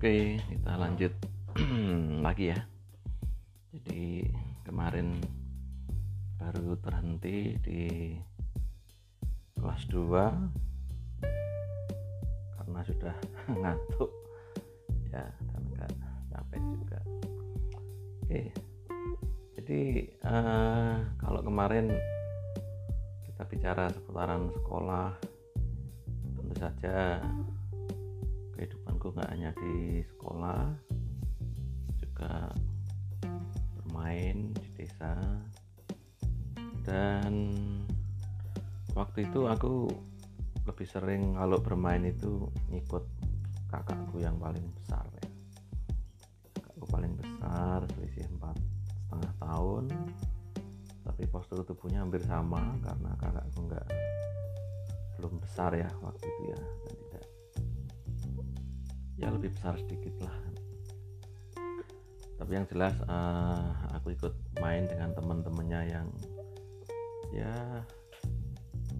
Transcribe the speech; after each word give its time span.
Oke, 0.00 0.40
kita 0.48 0.80
lanjut 0.80 1.12
lagi 2.24 2.48
ya. 2.48 2.56
Jadi 3.68 4.24
kemarin 4.64 5.20
baru 6.40 6.72
terhenti 6.80 7.60
di 7.60 8.16
kelas 9.60 9.84
2 9.92 11.20
karena 12.56 12.80
sudah 12.80 13.12
ngantuk 13.60 14.08
ya 15.12 15.28
dan 15.52 15.62
enggak 15.68 15.92
capek 16.32 16.62
juga. 16.64 16.98
Oke. 18.24 18.56
Jadi 19.60 19.80
uh, 20.24 20.96
kalau 21.20 21.44
kemarin 21.44 21.92
kita 23.28 23.44
bicara 23.52 23.92
seputaran 23.92 24.48
sekolah 24.64 25.12
tentu 26.40 26.56
saja 26.56 27.20
kehidupanku 29.00 29.16
nggak 29.16 29.32
hanya 29.32 29.50
di 29.56 30.04
sekolah 30.04 30.60
juga 31.96 32.52
bermain 33.80 34.52
di 34.52 34.68
desa. 34.76 35.16
Dan 36.84 37.32
waktu 38.92 39.24
itu 39.24 39.48
aku 39.48 39.88
lebih 40.68 40.84
sering 40.84 41.32
kalau 41.32 41.56
bermain 41.64 42.04
itu 42.04 42.44
ngikut 42.68 43.04
kakakku 43.72 44.20
yang 44.20 44.36
paling 44.36 44.68
besar 44.76 45.08
ya. 45.16 45.28
Kakakku 46.60 46.86
paling 46.92 47.16
besar 47.16 47.88
selisih 47.96 48.28
empat 48.36 48.60
setengah 49.08 49.32
tahun. 49.40 49.84
Tapi 51.08 51.22
postur 51.32 51.64
tubuhnya 51.64 52.04
hampir 52.04 52.20
sama 52.28 52.76
karena 52.84 53.16
kakakku 53.16 53.64
nggak 53.64 53.86
belum 55.16 55.40
besar 55.40 55.72
ya 55.72 55.88
waktu 56.04 56.24
itu 56.28 56.42
ya. 56.52 56.60
Tidak 56.84 57.09
ya 59.20 59.28
lebih 59.28 59.52
besar 59.52 59.76
sedikit 59.76 60.24
lah. 60.24 60.36
Tapi 62.40 62.56
yang 62.56 62.64
jelas 62.72 62.96
uh, 63.04 63.92
aku 63.92 64.16
ikut 64.16 64.32
main 64.64 64.88
dengan 64.88 65.12
teman-temannya 65.12 65.80
yang 65.92 66.08
ya 67.36 67.84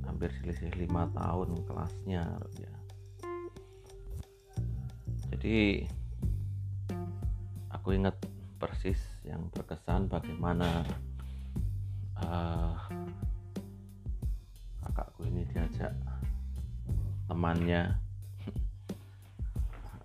hampir 0.05 0.29
selisih 0.45 0.69
lima 0.77 1.09
tahun 1.17 1.57
kelasnya 1.65 2.37
ya. 2.61 2.75
Jadi 5.33 5.89
aku 7.73 7.97
ingat 7.97 8.13
persis 8.61 9.01
yang 9.25 9.49
berkesan 9.57 10.05
bagaimana 10.13 10.85
uh, 12.21 12.77
kakakku 14.85 15.25
ini 15.25 15.49
diajak 15.49 15.97
temannya 17.25 18.10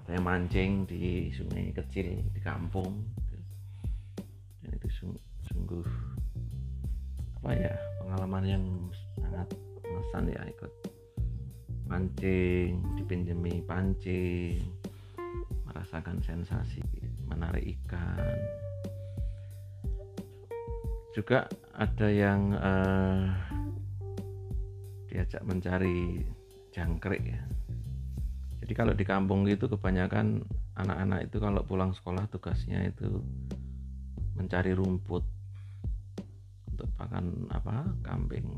saya 0.05 0.21
mancing 0.21 0.85
di 0.85 1.33
sungai 1.33 1.73
kecil 1.73 2.21
di 2.29 2.41
kampung. 2.41 3.01
Dan 4.61 4.69
itu 4.77 4.89
sungguh 5.49 5.85
apa 7.41 7.49
ya 7.53 7.73
pengalaman 8.01 8.45
yang 8.45 8.65
sangat 9.17 9.49
mengesan 9.81 10.33
ya 10.33 10.41
ikut 10.49 10.73
mancing 11.85 12.81
dipinjemi 12.97 13.61
pancing 13.65 14.61
merasakan 15.65 16.21
sensasi 16.21 16.81
menarik 17.25 17.65
ikan. 17.81 18.21
Juga 21.17 21.49
ada 21.73 22.07
yang 22.09 22.53
uh, 22.53 23.29
diajak 25.09 25.41
mencari 25.45 26.21
jangkrik 26.75 27.23
ya 27.23 27.54
jadi 28.65 28.81
kalau 28.81 28.97
di 28.97 29.05
kampung 29.05 29.45
itu 29.45 29.69
kebanyakan 29.69 30.41
anak-anak 30.73 31.29
itu 31.29 31.37
kalau 31.37 31.61
pulang 31.61 31.93
sekolah 31.93 32.25
tugasnya 32.33 32.81
itu 32.89 33.21
mencari 34.33 34.73
rumput 34.73 35.21
untuk 36.73 36.89
pakan 36.97 37.45
apa 37.53 37.85
kambing. 38.01 38.57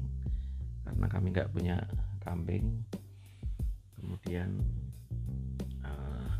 Karena 0.87 1.11
kami 1.11 1.35
nggak 1.35 1.51
punya 1.51 1.83
kambing. 2.23 2.87
Kemudian 3.99 4.63
uh, 5.83 6.31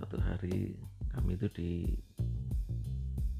suatu 0.00 0.16
hari 0.24 0.72
kami 1.12 1.36
itu 1.36 1.52
di 1.52 1.72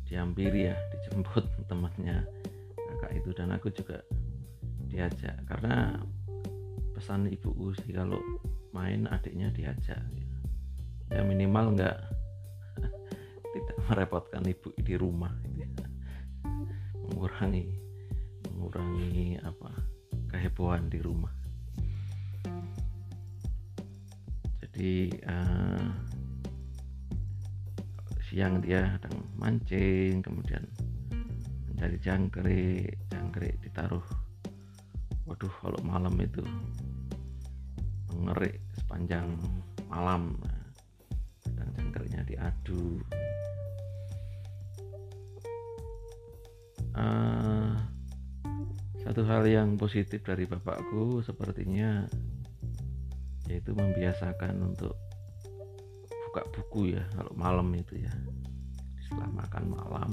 diampiri 0.05 0.69
ya 0.69 0.77
dijemput 0.93 1.49
temannya 1.73 2.29
kakak 2.77 3.25
itu. 3.25 3.33
Dan 3.33 3.57
aku 3.57 3.73
juga 3.73 4.05
diajak. 4.93 5.49
Karena 5.49 5.97
pesan 6.93 7.33
ibuku 7.33 7.73
sih 7.81 7.97
kalau 7.97 8.21
main 8.73 9.05
adiknya 9.09 9.53
diajak 9.53 10.01
ya. 11.13 11.21
Minimal 11.23 11.77
enggak 11.77 11.97
tidak 13.53 13.79
merepotkan 13.89 14.43
ibu 14.49 14.73
di 14.81 14.95
rumah 14.97 15.33
gitu 15.53 15.61
ya. 15.85 15.89
mengurangi 17.05 17.69
mengurangi 18.49 19.37
apa 19.45 19.71
kehebohan 20.33 20.89
di 20.89 20.99
rumah. 21.05 21.33
Jadi 24.65 25.13
uh, 25.29 25.89
siang 28.25 28.65
dia 28.65 28.89
sedang 28.97 29.21
mancing 29.37 30.25
kemudian 30.25 30.65
mencari 31.69 32.01
jangkrik 32.01 32.97
jangkrik 33.13 33.61
ditaruh. 33.61 34.05
Waduh 35.29 35.53
kalau 35.61 35.81
malam 35.85 36.17
itu 36.17 36.41
ngerik 38.23 38.63
sepanjang 38.79 39.35
malam. 39.91 40.39
Kadang 41.43 41.71
jangkarnya 41.75 42.21
diadu. 42.27 43.03
Uh, 46.93 47.73
satu 49.01 49.25
hal 49.25 49.49
yang 49.49 49.81
positif 49.81 50.21
dari 50.23 50.45
bapakku 50.45 51.25
sepertinya 51.25 52.05
yaitu 53.49 53.73
membiasakan 53.73 54.61
untuk 54.61 54.95
buka 56.29 56.43
buku 56.53 56.97
ya 56.97 57.05
kalau 57.17 57.33
malam 57.35 57.69
itu 57.75 58.01
ya. 58.01 58.13
Setelah 59.05 59.31
makan 59.45 59.65
malam. 59.69 60.11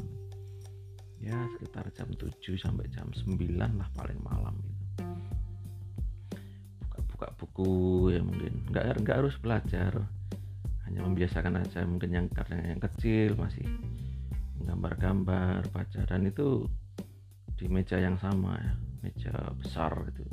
Ya 1.20 1.36
sekitar 1.56 1.92
jam 1.92 2.08
7 2.16 2.32
sampai 2.56 2.88
jam 2.96 3.12
9 3.12 3.36
lah 3.60 3.92
paling 3.92 4.20
malam 4.24 4.56
itu 4.64 4.79
buka 7.20 7.36
buku 7.36 8.16
ya 8.16 8.24
mungkin. 8.24 8.64
Nggak 8.72 9.04
nggak 9.04 9.20
harus 9.20 9.36
belajar. 9.44 10.08
Hanya 10.88 11.04
membiasakan 11.04 11.60
aja 11.60 11.84
mungkin 11.84 12.16
yang 12.16 12.32
karena 12.32 12.72
yang 12.72 12.80
kecil 12.80 13.36
masih 13.36 13.68
gambar-gambar 14.64 15.68
baca 15.76 16.00
dan 16.08 16.32
itu 16.32 16.64
di 17.60 17.68
meja 17.68 18.00
yang 18.00 18.16
sama 18.24 18.56
ya 18.56 18.72
meja 19.04 19.36
besar 19.60 19.92
gitu 20.16 20.24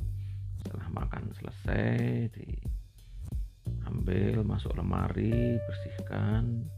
setelah 0.62 0.86
makan 0.94 1.26
selesai 1.34 2.30
diambil 2.30 4.46
masuk 4.46 4.78
lemari 4.78 5.58
bersihkan 5.66 6.70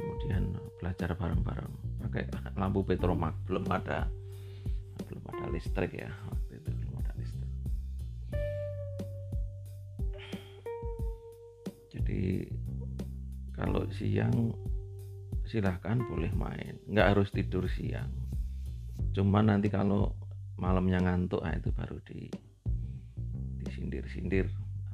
kemudian 0.00 0.56
belajar 0.80 1.12
bareng-bareng. 1.12 1.76
Pakai 2.08 2.24
lampu 2.56 2.88
petromak 2.88 3.36
belum 3.44 3.68
ada 3.68 4.08
belum 5.04 5.28
ada 5.28 5.44
listrik 5.52 5.92
ya 5.92 6.08
kalau 13.54 13.84
siang 13.92 14.56
silahkan 15.50 15.98
boleh 16.06 16.30
main. 16.32 16.78
Nggak 16.86 17.06
harus 17.16 17.28
tidur 17.34 17.66
siang. 17.66 18.10
Cuman 19.10 19.50
nanti 19.50 19.66
kalau 19.66 20.14
malamnya 20.60 21.02
ngantuk 21.02 21.42
nah 21.42 21.56
itu 21.56 21.72
baru 21.72 21.98
di 22.06 22.30
disindir-sindir 23.64 24.46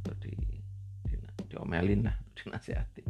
atau 0.02 0.14
di, 0.23 0.32
di 1.06 1.14
diomelin 1.52 2.08
lah 2.08 2.17
dinasihati. 2.38 3.05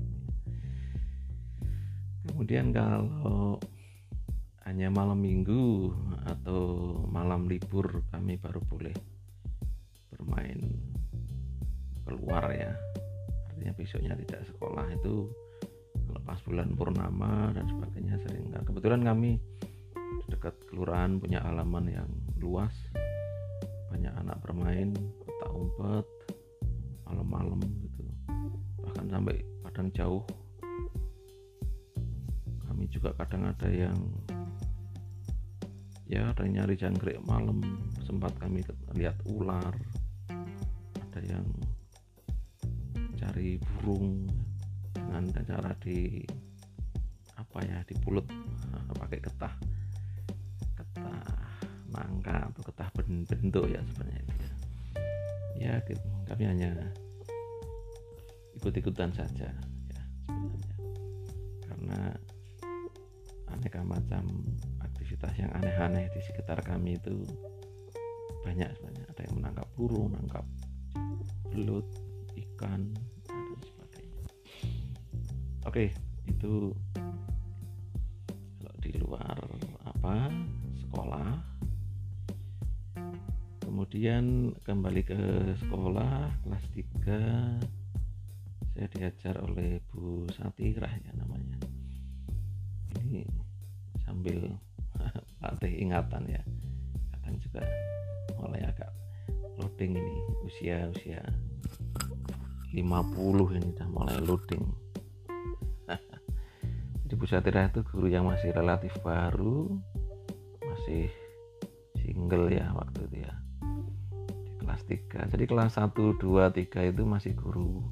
Kemudian 2.26 2.74
kalau 2.74 3.62
hanya 4.66 4.90
malam 4.90 5.22
minggu 5.22 5.94
atau 6.26 6.60
malam 7.06 7.46
libur 7.46 8.02
kami 8.10 8.34
baru 8.34 8.58
boleh 8.66 8.96
bermain 10.10 10.58
keluar 12.02 12.50
ya 12.50 12.74
artinya 13.56 13.72
besoknya 13.72 14.12
tidak 14.20 14.44
sekolah 14.52 14.84
itu 14.92 15.32
lepas 16.12 16.36
bulan 16.44 16.76
purnama 16.76 17.56
dan 17.56 17.64
sebagainya 17.64 18.20
sering 18.20 18.52
kebetulan 18.52 19.00
kami 19.00 19.40
dekat 20.28 20.52
kelurahan 20.68 21.16
punya 21.16 21.40
halaman 21.40 21.88
yang 21.88 22.10
luas. 22.36 22.74
Banyak 23.88 24.12
anak 24.12 24.36
bermain 24.44 24.92
petak 24.92 25.50
umpet 25.56 26.06
malam-malam 27.08 27.64
gitu. 27.80 28.04
Bahkan 28.84 29.06
sampai 29.08 29.40
kadang 29.64 29.88
jauh. 29.94 30.22
Kami 32.68 32.84
juga 32.92 33.16
kadang 33.16 33.48
ada 33.48 33.68
yang 33.72 33.96
ya 36.04 36.28
ada 36.28 36.44
yang 36.44 36.60
nyari 36.60 36.74
jangkrik 36.76 37.22
malam. 37.24 37.62
Sempat 38.04 38.36
kami 38.36 38.60
lihat 38.98 39.16
ular 39.26 39.72
ada 41.16 41.20
yang 41.24 41.46
cari 43.26 43.58
burung 43.58 44.22
dengan 44.94 45.26
cara 45.34 45.74
di 45.82 46.22
apa 47.34 47.58
ya 47.66 47.82
di 47.82 47.94
pulut 47.98 48.22
pakai 48.94 49.18
getah 49.18 49.54
getah 50.78 51.26
nangka 51.90 52.54
atau 52.54 52.62
getah 52.70 52.88
bentuk 52.94 53.66
ya 53.66 53.82
sebenarnya 53.82 54.22
ya, 54.22 54.50
ya 55.58 55.72
gitu. 55.90 56.06
kami 56.30 56.44
hanya 56.46 56.70
ikut-ikutan 58.62 59.10
saja 59.10 59.50
ya 59.90 60.02
sebenarnya. 60.26 60.86
Karena 61.66 62.00
aneka 63.52 63.80
macam 63.82 64.24
aktivitas 64.80 65.34
yang 65.36 65.52
aneh-aneh 65.54 66.08
di 66.14 66.20
sekitar 66.24 66.62
kami 66.64 66.96
itu 66.96 67.26
banyak 68.46 68.70
sebenarnya. 68.74 69.06
Ada 69.12 69.20
yang 69.28 69.34
menangkap 69.42 69.68
burung 69.76 70.14
menangkap 70.14 70.44
belut 71.52 71.86
ikan 72.36 72.92
oke 75.76 75.92
itu 76.32 76.72
kalau 78.64 78.76
di 78.80 78.96
luar 78.96 79.36
apa? 79.84 80.32
Sekolah. 80.80 81.36
Kemudian 83.60 84.56
kembali 84.64 85.04
ke 85.04 85.20
sekolah 85.60 86.32
kelas 86.40 86.64
3 86.72 87.60
saya 88.72 88.88
diajar 88.88 89.36
oleh 89.44 89.84
Bu 89.92 90.24
Satirah 90.32 90.96
ya 90.96 91.12
namanya. 91.12 91.60
Ini 93.04 93.28
sambil 94.00 94.56
latih 95.44 95.76
ingatan 95.76 96.24
ya. 96.24 96.40
Kadang 97.12 97.36
juga 97.36 97.60
mulai 98.40 98.64
agak 98.64 98.96
loading 99.60 99.92
ini 99.92 100.16
usia 100.40 100.88
usia 100.88 101.20
50 102.72 102.80
ini 103.60 103.68
sudah 103.76 103.88
mulai 103.92 104.16
loading 104.24 104.64
Satirah 107.26 107.74
itu 107.74 107.82
guru 107.82 108.06
yang 108.06 108.30
masih 108.30 108.54
relatif 108.54 108.94
baru 109.02 109.74
masih 110.62 111.10
single 111.98 112.46
ya 112.54 112.70
waktu 112.70 113.02
itu 113.10 113.16
ya 113.26 113.34
di 114.46 114.54
kelas 114.62 114.82
3 114.86 115.34
jadi 115.34 115.44
kelas 115.50 115.74
1, 115.74 115.90
2, 115.90 116.22
3 116.22 116.90
itu 116.94 117.02
masih 117.02 117.34
guru 117.34 117.82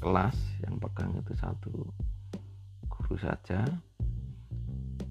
kelas 0.00 0.36
yang 0.64 0.80
pegang 0.80 1.12
itu 1.16 1.32
satu 1.36 1.92
guru 2.88 3.20
saja. 3.20 3.64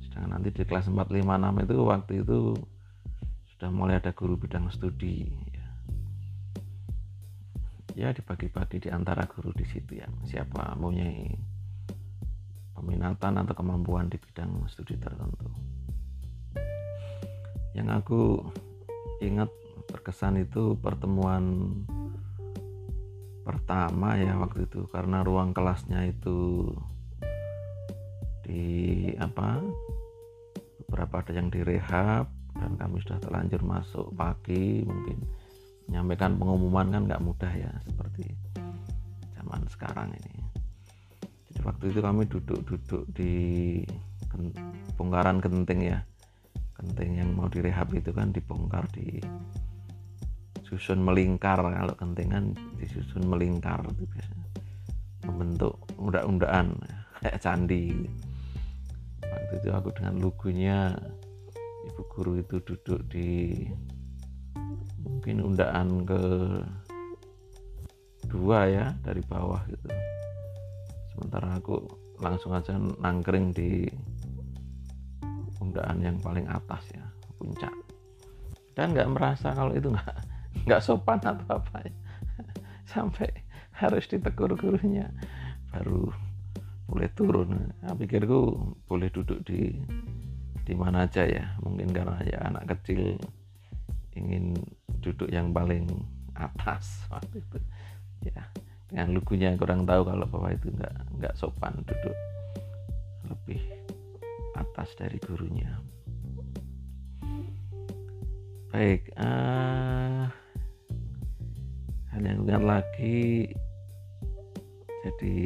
Sedangkan 0.01 0.37
nanti 0.37 0.49
di 0.49 0.65
kelas 0.65 0.89
4, 0.89 0.97
5, 0.97 1.21
6 1.21 1.65
itu 1.65 1.75
waktu 1.85 2.13
itu 2.25 2.39
sudah 3.53 3.69
mulai 3.69 4.01
ada 4.01 4.13
guru 4.17 4.33
bidang 4.37 4.69
studi 4.73 5.29
ya, 5.53 5.67
ya 7.93 8.09
dibagi-bagi 8.13 8.81
di 8.85 8.89
antara 8.89 9.29
guru 9.29 9.53
di 9.53 9.65
situ 9.65 10.01
ya 10.01 10.09
siapa 10.25 10.73
mempunyai 10.73 11.52
peminatan 12.83 13.39
atau 13.39 13.55
kemampuan 13.55 14.11
di 14.11 14.19
bidang 14.19 14.67
studi 14.67 14.99
tertentu. 14.99 15.47
Yang 17.71 17.89
aku 18.03 18.21
ingat 19.23 19.47
berkesan 19.87 20.43
itu 20.43 20.75
pertemuan 20.75 21.71
pertama 23.47 24.19
ya 24.19 24.35
waktu 24.39 24.67
itu 24.67 24.87
karena 24.91 25.23
ruang 25.23 25.55
kelasnya 25.55 26.11
itu 26.11 26.71
di 28.43 29.11
apa 29.19 29.63
beberapa 30.83 31.23
ada 31.23 31.31
yang 31.35 31.47
direhab 31.51 32.27
dan 32.55 32.71
kami 32.79 32.99
sudah 33.03 33.19
terlanjur 33.19 33.63
masuk 33.63 34.11
pagi 34.15 34.83
mungkin 34.83 35.19
menyampaikan 35.87 36.39
pengumuman 36.39 36.87
kan 36.91 37.03
nggak 37.03 37.23
mudah 37.23 37.51
ya 37.51 37.71
seperti 37.83 38.31
zaman 39.35 39.67
sekarang 39.67 40.15
ini 40.15 40.42
waktu 41.63 41.95
itu 41.95 41.99
kami 42.03 42.27
duduk-duduk 42.27 43.03
di 43.15 43.33
bongkaran 44.99 45.39
genting 45.39 45.79
ya. 45.95 45.99
Genting 46.79 47.23
yang 47.23 47.29
mau 47.31 47.47
direhab 47.47 47.95
itu 47.95 48.11
kan 48.11 48.35
dibongkar 48.35 48.83
di 48.91 49.23
disusun 50.59 51.05
melingkar. 51.05 51.61
Kalau 51.61 51.95
kentingan 51.95 52.57
disusun 52.81 53.29
melingkar 53.29 53.85
itu 53.87 54.03
biasanya. 54.09 54.47
Membentuk 55.23 55.79
undang-undaan 55.95 56.75
kayak 57.23 57.39
candi. 57.39 57.93
Waktu 59.23 59.53
itu 59.63 59.69
aku 59.71 59.89
dengan 59.95 60.19
lugunya 60.19 60.91
ibu 61.87 62.01
guru 62.11 62.41
itu 62.41 62.57
duduk 62.63 62.99
di 63.11 63.63
mungkin 65.03 65.43
undaan 65.43 66.07
ke 66.07 66.21
dua 68.27 68.65
ya 68.65 68.85
dari 69.05 69.21
bawah 69.23 69.61
gitu 69.67 69.92
sementara 71.33 71.57
aku 71.57 71.81
langsung 72.21 72.53
aja 72.53 72.77
nangkring 72.77 73.49
di 73.57 73.89
undaan 75.57 75.97
yang 75.97 76.21
paling 76.21 76.45
atas 76.45 76.85
ya 76.93 77.01
puncak. 77.41 77.73
Dan 78.77 78.93
nggak 78.93 79.09
merasa 79.09 79.49
kalau 79.49 79.73
itu 79.73 79.89
nggak 79.89 80.13
nggak 80.69 80.83
sopan 80.85 81.17
atau 81.25 81.57
apa 81.57 81.89
ya. 81.89 81.93
Sampai 82.93 83.33
harus 83.73 84.05
ditegur 84.05 84.53
gurunya 84.53 85.09
baru 85.73 86.13
boleh 86.85 87.09
turun. 87.17 87.73
Nah, 87.81 87.97
pikirku 87.97 88.53
boleh 88.85 89.09
duduk 89.09 89.41
di 89.41 89.73
di 90.61 90.73
mana 90.77 91.09
aja 91.09 91.25
ya. 91.25 91.57
Mungkin 91.65 91.97
karena 91.97 92.21
ya 92.29 92.45
anak 92.45 92.77
kecil 92.77 93.17
ingin 94.13 94.53
duduk 95.01 95.33
yang 95.33 95.49
paling 95.49 95.89
atas 96.37 97.09
waktu 97.09 97.41
itu. 97.41 97.57
Ya 98.29 98.53
dengan 98.93 99.09
lugunya 99.09 99.57
kurang 99.57 99.89
tahu 99.89 100.05
kalau 100.05 100.29
bahwa 100.29 100.53
itu 100.53 100.69
nggak 100.69 100.93
nggak 101.17 101.33
sopan 101.33 101.73
duduk 101.81 102.13
lebih 103.25 103.57
atas 104.53 104.93
dari 104.93 105.17
gurunya. 105.17 105.81
Baik 108.69 109.09
uh, 109.17 110.29
hal 112.13 112.21
yang 112.21 112.45
ingat 112.45 112.61
lagi 112.61 113.49
jadi 115.09 115.37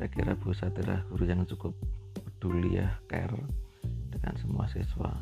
saya 0.00 0.08
kira 0.08 0.32
Bu 0.40 0.56
Satira 0.56 1.04
guru 1.12 1.28
yang 1.28 1.44
cukup 1.44 1.76
peduli 2.16 2.80
ya 2.80 2.96
care 3.12 3.36
dengan 4.08 4.40
semua 4.40 4.64
siswa. 4.72 5.20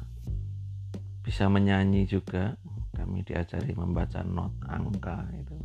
Bisa 1.26 1.50
menyanyi 1.50 2.06
juga 2.06 2.54
kami 2.94 3.26
diajari 3.26 3.74
membaca 3.74 4.22
not 4.22 4.54
angka 4.70 5.26
itu 5.34 5.58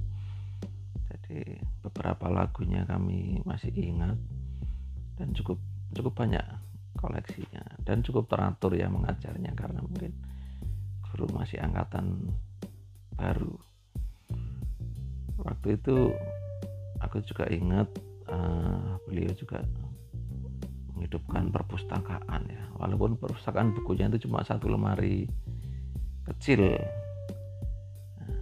jadi 1.34 1.58
beberapa 1.82 2.30
lagunya 2.30 2.86
kami 2.86 3.42
masih 3.42 3.74
ingat. 3.74 4.22
Dan 5.18 5.34
cukup 5.34 5.58
cukup 5.98 6.14
banyak 6.14 6.46
koleksinya. 7.02 7.66
Dan 7.82 8.06
cukup 8.06 8.30
teratur 8.30 8.78
ya 8.78 8.86
mengajarnya 8.86 9.58
karena 9.58 9.82
mungkin 9.82 10.14
guru 11.10 11.26
masih 11.34 11.58
angkatan 11.58 12.30
baru. 13.18 13.58
Waktu 15.42 15.82
itu 15.82 16.14
aku 17.02 17.26
juga 17.26 17.50
ingat 17.50 17.90
uh, 18.30 19.02
beliau 19.10 19.34
juga 19.34 19.66
menghidupkan 20.94 21.50
perpustakaan 21.50 22.42
ya. 22.46 22.64
Walaupun 22.78 23.18
perpustakaan 23.18 23.74
bukunya 23.74 24.06
itu 24.14 24.30
cuma 24.30 24.46
satu 24.46 24.70
lemari 24.70 25.26
kecil. 26.30 26.78
Nah, 28.22 28.38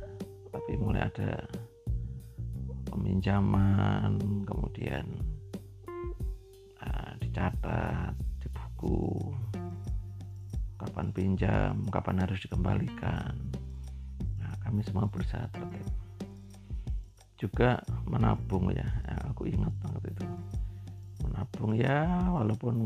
tapi 0.51 0.75
mulai 0.75 1.07
ada 1.07 1.39
peminjaman 2.91 4.19
kemudian 4.43 5.07
uh, 6.83 7.11
dicatat 7.23 8.11
di 8.43 8.47
buku 8.51 9.31
kapan 10.75 11.07
pinjam 11.15 11.73
kapan 11.87 12.19
harus 12.25 12.43
dikembalikan. 12.43 13.37
Kami 14.61 14.85
semua 14.85 15.09
berusaha 15.09 15.49
tertib. 15.51 15.83
Juga 17.35 17.81
menabung 18.05 18.69
ya, 18.69 18.85
ya 18.85 19.17
aku 19.33 19.49
ingat 19.49 19.73
banget 19.81 20.15
itu. 20.15 20.25
Menabung 21.25 21.73
ya 21.73 22.05
walaupun 22.29 22.85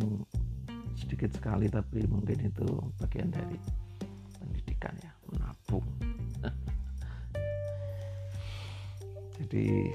sedikit 0.95 1.35
sekali 1.35 1.67
tapi 1.67 2.07
mungkin 2.07 2.47
itu 2.47 2.65
bagian 2.97 3.27
dari 3.29 3.59
pendidikan 4.39 4.95
ya 5.03 5.14
jadi 9.45 9.93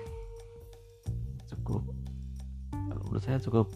cukup 1.51 1.83
menurut 2.71 3.23
saya 3.27 3.43
cukup 3.43 3.67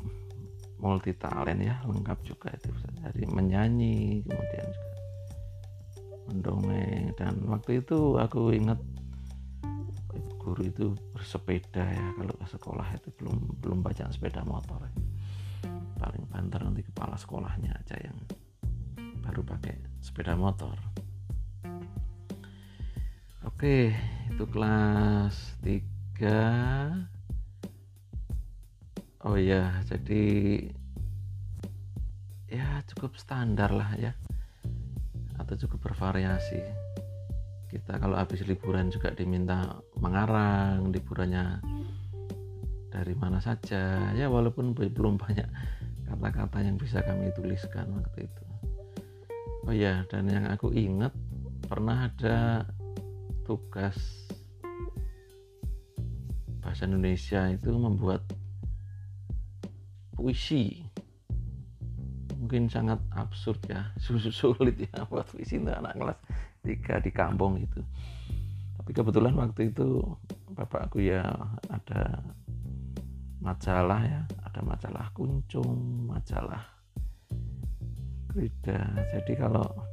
multi 0.79 1.11
talent 1.19 1.59
ya 1.59 1.83
lengkap 1.83 2.23
juga 2.23 2.55
itu. 2.55 2.71
Dari 3.03 3.27
menyanyi 3.27 4.23
kemudian 4.23 4.67
juga 4.71 4.95
mendongeng. 6.31 7.11
Dan 7.19 7.35
waktu 7.51 7.83
itu 7.83 8.23
aku 8.23 8.55
ingat 8.55 8.79
guru 10.39 10.63
itu 10.63 10.95
bersepeda 11.11 11.83
ya 11.89 12.07
kalau 12.15 12.35
ke 12.39 12.47
sekolah 12.47 12.87
itu 12.95 13.09
belum 13.19 13.59
belum 13.65 13.79
baca 13.81 14.13
sepeda 14.13 14.45
motor 14.45 14.77
ya. 14.87 14.93
paling 15.97 16.29
banter 16.29 16.61
nanti 16.61 16.85
kepala 16.85 17.17
sekolahnya 17.17 17.73
aja 17.73 17.97
yang 17.97 18.19
baru 19.25 19.41
pakai 19.41 20.05
sepeda 20.05 20.37
motor 20.37 20.77
itu 23.65 24.45
kelas 24.53 25.57
3 25.65 27.09
oh 29.25 29.41
iya 29.41 29.81
jadi 29.89 30.25
ya 32.53 32.85
cukup 32.93 33.17
standar 33.17 33.73
lah 33.73 33.97
ya. 33.97 34.13
Atau 35.41 35.57
cukup 35.65 35.91
bervariasi. 35.91 36.61
Kita 37.73 37.97
kalau 37.97 38.21
habis 38.21 38.45
liburan 38.45 38.93
juga 38.93 39.11
diminta 39.17 39.81
mengarang 39.97 40.93
liburannya 40.93 41.65
dari 42.93 43.17
mana 43.17 43.41
saja. 43.41 44.13
Ya 44.13 44.29
walaupun 44.29 44.77
belum 44.77 45.17
banyak 45.17 45.49
kata-kata 46.05 46.61
yang 46.61 46.77
bisa 46.77 47.01
kami 47.01 47.33
tuliskan 47.33 47.97
waktu 47.97 48.29
itu. 48.29 48.45
Oh 49.65 49.73
ya 49.73 50.05
dan 50.13 50.29
yang 50.29 50.53
aku 50.53 50.69
ingat 50.77 51.17
pernah 51.65 52.13
ada 52.13 52.69
tugas 53.45 53.97
bahasa 56.65 56.89
Indonesia 56.89 57.53
itu 57.53 57.71
membuat 57.77 58.25
puisi. 60.17 60.81
Mungkin 62.41 62.73
sangat 62.73 63.01
absurd 63.13 63.61
ya 63.69 63.93
sulit 64.41 64.77
ya 64.81 65.05
buat 65.09 65.29
puisi 65.29 65.61
untuk 65.61 65.77
anak 65.77 65.95
kelas 66.01 66.19
tiga 66.65 66.95
di 67.05 67.11
kampung 67.13 67.61
itu. 67.61 67.81
Tapi 68.81 68.91
kebetulan 68.97 69.37
waktu 69.37 69.73
itu 69.73 70.03
bapakku 70.57 71.05
ya 71.05 71.29
ada 71.69 72.25
majalah 73.45 74.01
ya 74.01 74.23
ada 74.49 74.61
majalah 74.65 75.07
kuncung 75.13 76.09
majalah 76.09 76.65
Krida. 78.33 78.83
Jadi 79.15 79.37
kalau 79.37 79.84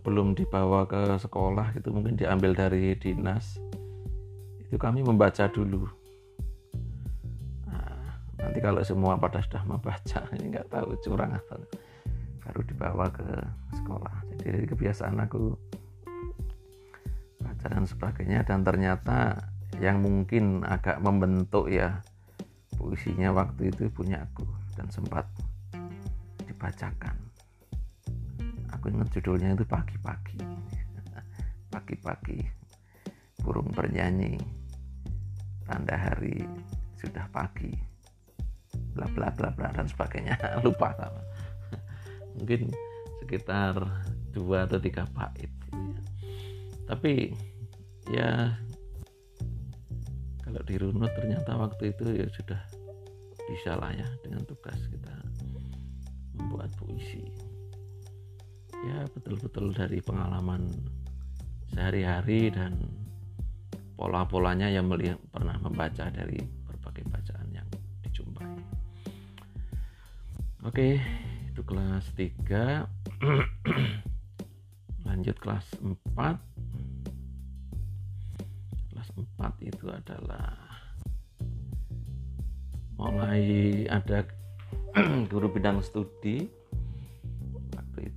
sebelum 0.00 0.32
dibawa 0.32 0.88
ke 0.88 1.20
sekolah 1.20 1.76
itu 1.76 1.92
mungkin 1.92 2.16
diambil 2.16 2.56
dari 2.56 2.96
dinas. 2.96 3.60
Itu 4.64 4.80
kami 4.80 5.04
membaca 5.04 5.44
dulu. 5.44 5.84
Nah, 7.68 8.16
nanti 8.40 8.64
kalau 8.64 8.80
semua 8.80 9.20
pada 9.20 9.44
sudah 9.44 9.60
membaca 9.68 10.24
ini 10.40 10.56
nggak 10.56 10.72
tahu 10.72 10.96
curang 11.04 11.36
atau 11.36 11.60
baru 12.40 12.60
dibawa 12.64 13.12
ke 13.12 13.28
sekolah. 13.76 14.16
Jadi 14.32 14.44
dari 14.48 14.66
kebiasaan 14.72 15.20
aku 15.20 15.52
baca 17.44 17.66
dan 17.68 17.84
sebagainya. 17.84 18.40
Dan 18.48 18.64
ternyata 18.64 19.36
yang 19.84 20.00
mungkin 20.00 20.64
agak 20.64 20.96
membentuk 21.04 21.68
ya 21.68 22.00
puisinya 22.80 23.36
waktu 23.36 23.68
itu 23.68 23.92
punya 23.92 24.24
aku 24.24 24.48
dan 24.80 24.88
sempat 24.88 25.28
dibacakan 26.48 27.19
aku 28.80 28.96
ingat 28.96 29.12
judulnya 29.12 29.52
itu 29.52 29.68
pagi-pagi. 29.68 30.40
Pagi-pagi. 31.76 32.40
Burung 33.44 33.68
bernyanyi. 33.76 34.40
Tanda 35.68 36.00
hari 36.00 36.48
sudah 36.96 37.28
pagi. 37.28 37.76
Bla 38.96 39.04
bla 39.12 39.28
bla 39.36 39.52
bla 39.52 39.68
dan 39.76 39.84
sebagainya. 39.84 40.32
Lupa 40.64 40.96
mungkin 42.40 42.72
sekitar 43.20 43.76
dua 44.32 44.64
atau 44.64 44.80
tiga 44.80 45.04
bait. 45.12 45.52
Tapi 46.88 47.36
ya 48.08 48.56
kalau 50.40 50.64
dirunut 50.64 51.12
ternyata 51.12 51.52
waktu 51.52 51.92
itu 51.92 52.16
ya 52.16 52.26
sudah 52.32 52.60
bisa 53.44 53.76
lah 53.76 53.92
ya 53.92 54.08
dengan 54.24 54.40
tugas 54.48 54.80
kita 54.88 55.14
membuat 56.40 56.72
puisi 56.80 57.49
ya 58.86 59.04
betul-betul 59.12 59.72
dari 59.76 60.00
pengalaman 60.00 60.70
sehari-hari 61.72 62.50
dan 62.50 62.76
pola-polanya 63.94 64.72
yang 64.72 64.88
melihat, 64.88 65.20
pernah 65.28 65.56
membaca 65.60 66.08
dari 66.08 66.40
berbagai 66.64 67.04
bacaan 67.12 67.48
yang 67.52 67.68
dijumpai. 68.06 68.48
Oke 70.64 71.00
itu 71.50 71.62
kelas 71.66 72.06
3 72.16 72.86
lanjut 75.08 75.36
kelas 75.42 75.66
4 75.82 76.50
keempat 79.40 79.54
itu 79.60 79.86
adalah 79.92 80.56
mulai 82.96 83.84
ada 83.88 84.24
guru 85.32 85.52
bidang 85.52 85.80
studi 85.84 86.48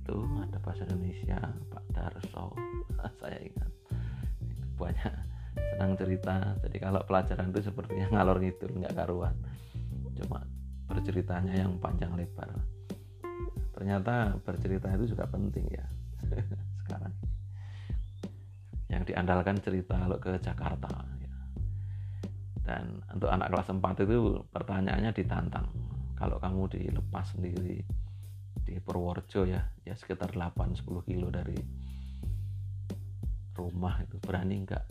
itu 0.04 0.20
ada 0.36 0.60
bahasa 0.60 0.84
Indonesia 0.84 1.40
Pak 1.72 1.84
Darso. 1.96 2.52
Saya 3.24 3.40
ingat. 3.40 3.72
Itu 4.44 4.68
banyak 4.76 5.14
senang 5.56 5.96
cerita. 5.96 6.52
Jadi 6.60 6.76
kalau 6.76 7.00
pelajaran 7.08 7.48
itu 7.48 7.60
sepertinya 7.64 8.12
ngalor 8.12 8.36
ngidul 8.36 8.84
nggak 8.84 8.92
karuan. 8.92 9.32
Cuma 10.20 10.44
berceritanya 10.92 11.56
yang 11.56 11.80
panjang 11.80 12.12
lebar. 12.12 12.52
Ternyata 13.72 14.36
bercerita 14.44 14.92
itu 14.92 15.16
juga 15.16 15.26
penting 15.26 15.66
ya 15.66 15.86
sekarang 16.84 17.10
yang 18.86 19.02
diandalkan 19.02 19.58
cerita 19.58 19.98
kalau 19.98 20.14
ke 20.22 20.38
Jakarta 20.38 20.86
dan 22.64 23.02
untuk 23.12 23.28
anak 23.28 23.50
kelas 23.52 23.68
4 23.74 23.82
itu 24.08 24.40
pertanyaannya 24.48 25.10
ditantang. 25.12 25.68
Kalau 26.16 26.40
kamu 26.40 26.70
dilepas 26.72 27.36
sendiri 27.36 27.84
di 28.74 28.82
Purworejo 28.82 29.46
ya. 29.46 29.62
Ya 29.86 29.94
sekitar 29.94 30.34
8-10 30.34 30.82
kilo 31.06 31.30
dari 31.30 31.54
rumah 33.54 34.02
itu. 34.02 34.18
Berani 34.18 34.66
enggak 34.66 34.82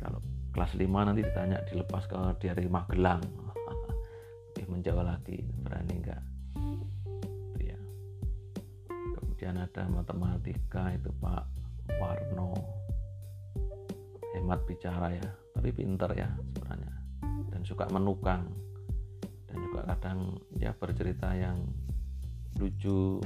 kalau 0.00 0.24
kelas 0.56 0.72
5 0.80 0.88
nanti 0.88 1.20
ditanya 1.20 1.60
dilepas 1.68 2.08
ke 2.08 2.16
dari 2.40 2.64
Magelang. 2.64 3.20
Lebih 4.56 4.66
menjawab 4.72 5.04
lagi 5.04 5.44
berani 5.60 5.92
enggak 6.00 6.22
itu 6.56 7.60
ya. 7.68 7.78
Kemudian 8.88 9.60
ada 9.60 9.84
matematika 9.92 10.96
itu 10.96 11.12
Pak 11.20 11.44
Warno. 12.00 12.56
Hemat 14.32 14.64
bicara 14.64 15.12
ya 15.12 15.28
tapi 15.52 15.68
pinter 15.76 16.08
ya 16.16 16.32
sebenarnya. 16.56 16.94
Dan 17.52 17.60
suka 17.68 17.84
menukang. 17.92 18.48
Dan 19.44 19.56
juga 19.68 19.84
kadang 19.92 20.40
ya 20.56 20.72
bercerita 20.72 21.36
yang 21.36 21.60
lucu. 22.58 23.22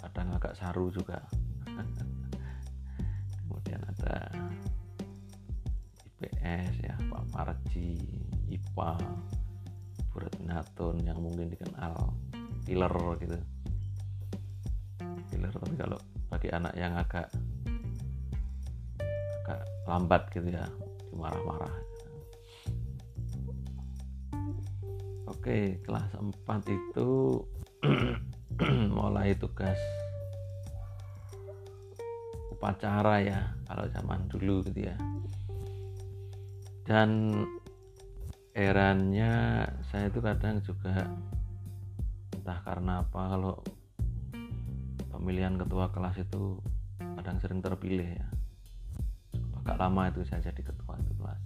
Kadang 0.00 0.32
agak 0.38 0.56
saru 0.56 0.88
juga. 0.88 1.20
Kemudian 3.44 3.82
ada 3.84 4.32
IPS 6.06 6.74
ya 6.80 6.94
Pak 7.10 7.24
Marji 7.36 8.00
IPA 8.48 8.92
Bu 10.10 10.16
Retnatun 10.24 11.04
yang 11.04 11.20
mungkin 11.20 11.52
dikenal 11.52 12.16
killer 12.64 12.94
gitu. 13.20 13.38
Killer 15.28 15.52
tapi 15.52 15.74
kalau 15.76 15.98
bagi 16.30 16.48
anak 16.48 16.74
yang 16.78 16.94
agak 16.96 17.28
agak 19.44 19.66
lambat 19.88 20.22
gitu 20.30 20.48
ya 20.54 20.62
marah-marah 21.10 21.89
oke 25.40 25.80
kelas 25.88 26.12
4 26.20 26.36
itu 26.68 27.40
mulai 28.92 29.32
tugas 29.40 29.80
upacara 32.52 33.24
ya 33.24 33.56
kalau 33.64 33.88
zaman 33.88 34.28
dulu 34.28 34.60
gitu 34.68 34.92
ya. 34.92 34.96
Dan 36.84 37.40
eranya 38.52 39.64
saya 39.88 40.12
itu 40.12 40.20
kadang 40.20 40.60
juga 40.60 41.08
entah 42.36 42.60
karena 42.60 43.00
apa 43.00 43.20
kalau 43.32 43.56
pemilihan 45.08 45.56
ketua 45.56 45.88
kelas 45.88 46.20
itu 46.20 46.60
kadang 47.16 47.40
sering 47.40 47.64
terpilih 47.64 48.12
ya. 48.12 48.28
Agak 49.64 49.80
lama 49.80 50.12
itu 50.12 50.20
saya 50.28 50.52
jadi 50.52 50.68
ketua 50.68 51.00
itu 51.00 51.16
kelas 51.16 51.40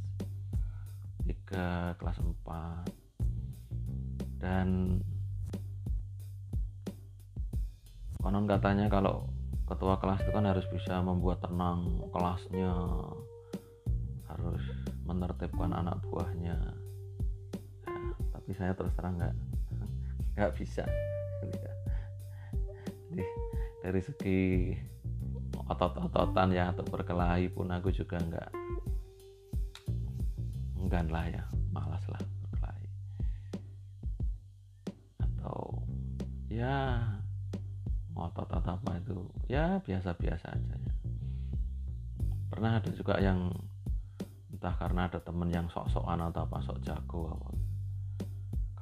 3 1.31 1.95
kelas 1.95 2.19
4 2.19 3.04
dan 4.45 5.01
konon 8.21 8.45
katanya 8.45 8.93
kalau 8.93 9.25
ketua 9.65 9.97
kelas 9.97 10.21
itu 10.21 10.37
kan 10.37 10.45
harus 10.45 10.69
bisa 10.69 11.01
membuat 11.01 11.41
tenang 11.41 12.05
kelasnya 12.13 12.77
harus 14.29 14.65
menertibkan 15.09 15.73
anak 15.73 15.97
buahnya. 16.13 16.61
Ya, 17.89 17.97
tapi 18.37 18.53
saya 18.53 18.77
terus 18.77 18.93
terang 18.93 19.17
nggak 19.17 19.33
nggak 20.37 20.53
bisa. 20.61 20.85
Jadi 23.09 23.25
dari 23.81 24.01
segi 24.05 24.43
otot-ototan 25.73 26.53
ya 26.53 26.69
atau 26.69 26.85
berkelahi 26.85 27.49
pun 27.49 27.73
aku 27.73 27.89
juga 27.89 28.21
enggak 28.21 28.53
enggan 30.77 31.09
lah 31.09 31.25
ya 31.25 31.45
malas 31.73 32.05
lah 32.13 32.21
ya 36.55 37.03
otot 38.15 38.47
atau 38.47 38.79
apa 38.79 39.03
itu 39.03 39.27
ya 39.51 39.83
biasa-biasa 39.83 40.55
aja 40.55 40.75
ya. 40.79 40.95
Pernah 42.47 42.79
ada 42.79 42.91
juga 42.95 43.19
yang 43.19 43.51
entah 44.55 44.71
karena 44.79 45.11
ada 45.11 45.19
temen 45.19 45.51
yang 45.51 45.67
sok-sokan 45.67 46.31
atau 46.31 46.47
apa 46.47 46.63
sok 46.63 46.79
jago 46.87 47.35
apa. 47.35 47.49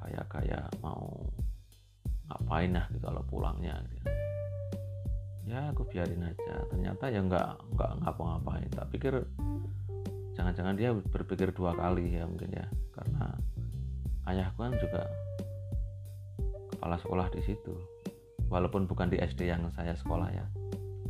Kayak 0.05 0.25
kayak 0.29 0.65
mau 0.85 1.25
ngapain 2.29 2.77
lah 2.77 2.85
gitu 2.93 3.09
kalau 3.09 3.23
pulangnya 3.25 3.81
gitu. 3.89 4.09
ya 5.49 5.73
aku 5.73 5.89
biarin 5.89 6.29
aja. 6.29 6.53
Ternyata 6.69 7.09
ya 7.09 7.25
nggak 7.25 7.73
nggak 7.73 7.91
ngapa-ngapain. 8.05 8.69
Tak 8.69 8.93
pikir 8.93 9.17
jangan-jangan 10.37 10.77
dia 10.77 10.93
berpikir 10.93 11.49
dua 11.57 11.73
kali 11.73 12.21
ya 12.21 12.29
mungkin 12.29 12.53
ya. 12.53 12.69
Karena 12.93 13.33
ayahku 14.29 14.61
kan 14.61 14.77
juga 14.77 15.09
kepala 16.83 16.99
sekolah 16.99 17.27
di 17.31 17.39
situ. 17.47 17.71
Walaupun 18.51 18.83
bukan 18.91 19.07
di 19.07 19.15
SD 19.15 19.47
yang 19.47 19.71
saya 19.71 19.95
sekolah 19.95 20.27
ya 20.35 20.43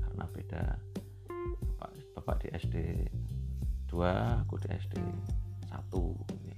karena 0.05 0.29
beda. 0.29 0.63
Bapak, 1.65 1.89
bapak 2.13 2.35
di 2.45 2.47
SD 2.53 2.77
2 3.89 4.45
aku 4.45 4.61
di 4.61 4.69
SD 4.69 5.01
1 5.73 5.73
ya. 6.45 6.57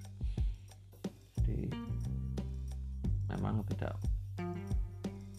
jadi 1.39 1.59
memang 3.31 3.63
tidak 3.71 3.95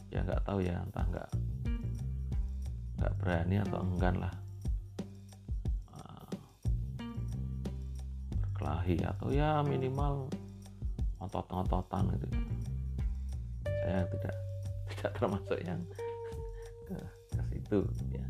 ya 0.09 0.25
nggak 0.25 0.41
tahu 0.49 0.65
ya 0.65 0.81
entah 0.81 1.05
nggak 1.13 1.31
nggak 2.97 3.13
berani 3.21 3.61
atau 3.61 3.79
enggan 3.85 4.17
lah 4.25 4.35
uh, 5.93 6.33
berkelahi 8.41 9.05
atau 9.05 9.29
ya 9.29 9.61
minimal 9.61 10.33
otot-ototan 11.21 12.17
gitu 12.17 12.56
saya 13.97 14.13
tidak 14.13 14.37
tidak 14.93 15.13
termasuk 15.17 15.59
yang 15.65 15.81
ke, 16.85 16.97
ke 17.33 17.43
situ 17.49 17.81
ya. 18.13 18.27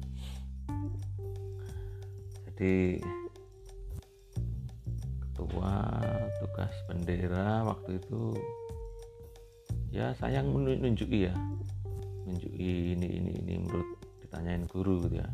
Jadi 2.46 3.02
ketua 5.26 5.74
tugas 6.38 6.70
bendera 6.86 7.66
waktu 7.66 7.98
itu 7.98 8.38
ya 9.90 10.14
sayang 10.22 10.54
menunjuki 10.54 11.26
ya 11.26 11.34
menunjuki 12.22 12.94
ini 12.94 13.08
ini 13.18 13.30
ini 13.42 13.54
menurut 13.66 13.90
ditanyain 14.22 14.70
guru 14.70 15.02
gitu 15.10 15.18
ya. 15.18 15.28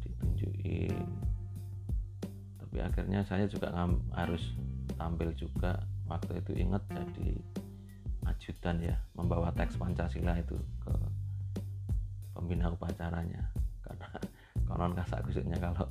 Ditunjukin. 0.00 0.96
Tapi 2.56 2.76
akhirnya 2.80 3.20
saya 3.28 3.44
juga 3.44 3.68
harus 4.16 4.56
tampil 4.96 5.28
juga 5.36 5.84
waktu 6.08 6.40
itu 6.40 6.64
ingat 6.64 6.80
jadi 6.88 7.59
ajudan 8.40 8.80
ya 8.80 8.96
membawa 9.12 9.52
teks 9.52 9.76
Pancasila 9.76 10.32
itu 10.40 10.56
ke 10.80 10.92
pembina 12.32 12.72
upacaranya. 12.72 13.44
Karena 13.84 14.08
konon 14.66 14.96
kasak 14.96 15.28
kusuknya 15.28 15.60
kalau 15.60 15.84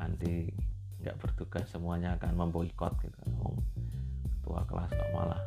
anti 0.00 0.48
nggak 1.04 1.20
bertugas 1.20 1.68
semuanya 1.68 2.16
akan 2.16 2.32
memboikot 2.32 2.96
gitu. 3.04 3.20
Ketua 4.40 4.64
kelas 4.64 4.88
kok 4.88 5.12
malah 5.12 5.42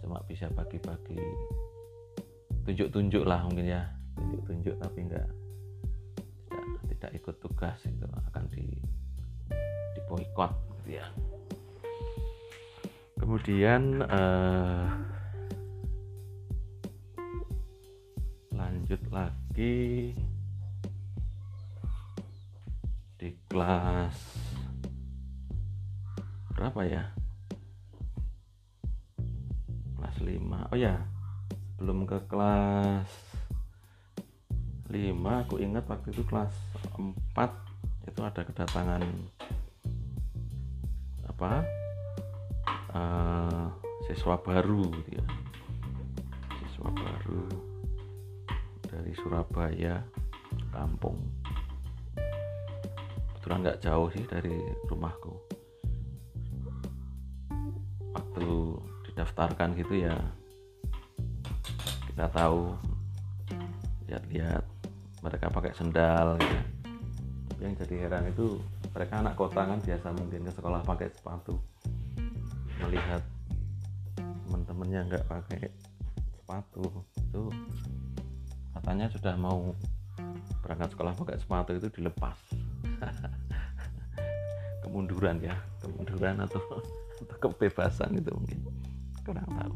cuma 0.00 0.24
bisa 0.24 0.48
bagi-bagi 0.56 1.20
tunjuk-tunjuk 2.64 3.28
lah 3.28 3.44
mungkin 3.44 3.68
ya 3.68 3.92
tunjuk-tunjuk 4.16 4.72
tapi 4.80 4.98
nggak 5.04 5.28
tidak 6.48 6.64
tidak 6.88 7.10
ikut 7.12 7.36
tugas 7.44 7.76
itu 7.84 8.08
akan 8.08 8.44
di 8.48 8.64
diboikot 10.00 10.52
gitu 10.80 10.96
ya. 10.96 11.06
Kemudian 13.20 14.00
eh, 14.08 15.17
lanjut 18.88 19.12
lagi. 19.12 20.16
Di 23.20 23.36
kelas 23.44 24.16
berapa 26.56 26.80
ya? 26.88 27.04
Kelas 29.92 30.16
5 30.24 30.72
oh 30.72 30.78
ya 30.80 31.04
belum 31.76 32.08
ke 32.08 32.16
kelas 32.32 33.12
5 34.88 34.96
aku 35.20 35.60
ingat 35.60 35.84
waktu 35.84 36.08
itu 36.08 36.24
kelas 36.24 36.56
4 36.96 37.04
itu 38.08 38.20
ada 38.24 38.40
kedatangan 38.40 39.04
apa? 41.28 41.60
Uh, 42.96 43.68
siswa 44.08 44.40
baru 44.40 44.88
gitu 45.04 45.20
ya. 45.20 45.24
Siswa 46.64 46.88
baru 46.88 47.67
dari 49.08 49.24
Surabaya 49.24 50.04
kampung 50.68 51.16
kebetulan 53.32 53.64
nggak 53.64 53.80
jauh 53.80 54.12
sih 54.12 54.20
dari 54.28 54.52
rumahku. 54.84 55.32
Waktu 58.12 58.48
didaftarkan 59.08 59.80
gitu 59.80 60.04
ya 60.04 60.12
kita 62.12 62.28
tahu 62.36 62.76
lihat-lihat 64.12 64.68
mereka 65.24 65.56
pakai 65.56 65.72
sendal 65.72 66.36
gitu. 66.36 66.56
yang 67.64 67.72
jadi 67.80 67.94
heran 68.04 68.28
itu 68.28 68.60
mereka 68.92 69.24
anak 69.24 69.40
kota 69.40 69.64
kan 69.64 69.80
biasa 69.80 70.12
mungkin 70.20 70.44
ke 70.44 70.52
sekolah 70.52 70.84
pakai 70.84 71.08
sepatu. 71.16 71.56
Melihat 72.84 73.24
teman-temannya 74.20 75.00
nggak 75.08 75.24
pakai 75.32 75.72
sepatu 76.36 76.84
itu 77.16 77.48
katanya 78.78 79.10
sudah 79.10 79.34
mau 79.34 79.74
berangkat 80.62 80.94
sekolah 80.94 81.18
pakai 81.18 81.42
sepatu 81.42 81.74
itu 81.74 81.90
dilepas. 81.90 82.38
Kemunduran 84.86 85.42
ya 85.42 85.58
kemunduran 85.82 86.38
atau, 86.46 86.62
atau 87.26 87.36
kebebasan 87.42 88.22
itu 88.22 88.30
mungkin. 88.30 88.62
Kurang 89.26 89.50
tahu. 89.50 89.74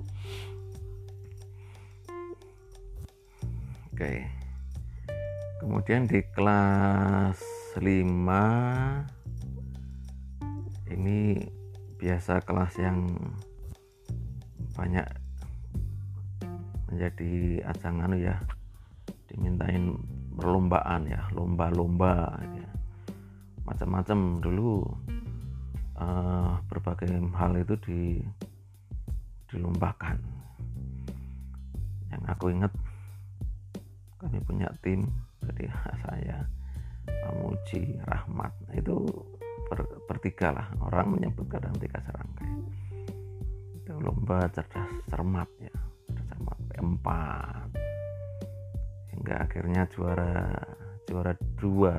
Oke. 3.92 4.24
Kemudian 5.58 6.10
di 6.10 6.22
kelas 6.34 7.38
5 7.78 7.82
ini 10.90 11.38
biasa 12.02 12.42
kelas 12.42 12.74
yang 12.82 13.06
banyak 14.74 15.06
menjadi 16.90 17.62
ajang 17.70 18.02
anu 18.02 18.18
ya 18.18 18.42
dimintain 19.32 19.96
perlombaan 20.36 21.08
ya 21.08 21.24
lomba-lomba 21.32 22.36
ya. 22.52 22.68
macam-macam 23.64 24.42
dulu 24.44 24.84
uh, 25.96 26.60
berbagai 26.68 27.08
hal 27.32 27.52
itu 27.56 27.74
di 27.84 28.00
dilombakan. 29.52 30.16
Yang 32.12 32.22
aku 32.28 32.46
ingat 32.52 32.72
kami 34.20 34.38
punya 34.44 34.68
tim 34.80 35.08
jadi 35.44 35.68
saya 36.04 36.36
Pamuji 37.02 38.00
Rahmat. 38.08 38.52
Itu 38.76 39.04
ber, 39.68 39.84
bertiga 40.08 40.52
lah 40.52 40.68
orang 40.80 41.16
menyebut 41.16 41.48
kadang 41.48 41.76
tiga 41.80 42.00
serangkai. 42.04 42.52
Itu 43.80 43.92
lomba 44.00 44.48
cerdas 44.52 44.90
cermat 45.08 45.48
ya 45.60 45.74
cerdas 46.08 46.26
cermat 46.32 46.58
P4 46.72 47.06
hingga 49.22 49.38
akhirnya 49.46 49.86
juara 49.86 50.50
juara 51.06 51.30
dua 51.54 51.94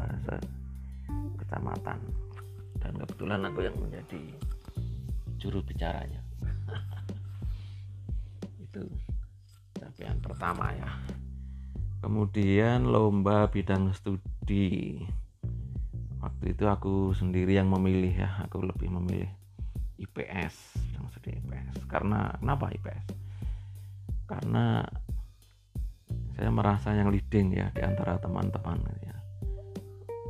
kecamatan. 1.40 2.04
Dan 2.84 3.00
kebetulan 3.00 3.48
aku 3.48 3.64
yang 3.64 3.80
menjadi 3.80 4.20
juru 5.40 5.64
bicaranya. 5.64 6.20
Itu 8.68 8.84
capaian 9.80 10.20
pertama 10.20 10.76
ya. 10.76 10.92
Kemudian 12.04 12.92
lomba 12.92 13.48
bidang 13.48 13.96
studi. 13.96 15.00
Waktu 16.20 16.56
itu 16.56 16.68
aku 16.68 17.16
sendiri 17.16 17.56
yang 17.56 17.72
memilih 17.72 18.12
ya 18.12 18.44
aku 18.48 18.64
lebih 18.64 18.92
memilih 18.92 19.32
IPS 19.96 20.56
yang 20.96 21.08
studi 21.12 21.40
IPS 21.40 21.84
karena 21.88 22.32
kenapa 22.40 22.72
IPS 22.72 23.08
karena 24.28 24.88
saya 26.44 26.52
merasa 26.52 26.92
yang 26.92 27.08
leading 27.08 27.56
ya 27.56 27.72
di 27.72 27.80
antara 27.88 28.20
teman-teman 28.20 28.76
ya. 29.00 29.16